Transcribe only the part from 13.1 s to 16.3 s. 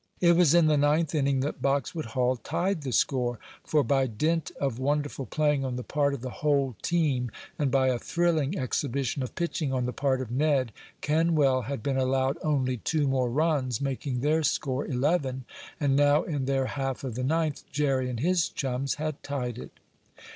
runs, making their score eleven, and now,